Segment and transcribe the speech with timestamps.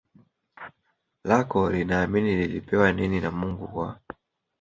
[1.23, 3.99] lako linaamini lilipewa nini na Mungu kwa